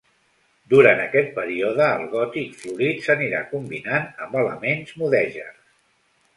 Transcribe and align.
Durant 0.73 1.01
aquest 1.03 1.29
període 1.35 1.89
el 1.97 2.07
gòtic 2.15 2.57
florit 2.63 3.05
s'anirà 3.09 3.45
combinant 3.55 4.11
amb 4.27 4.41
elements 4.45 4.99
mudèjars. 5.05 5.65